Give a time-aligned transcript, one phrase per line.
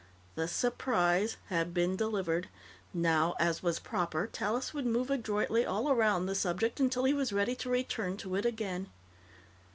[0.33, 2.49] The "surprise" had been delivered.
[2.91, 7.31] Now, as was proper, Tallis would move adroitly all around the subject until he was
[7.31, 8.87] ready to return to it again.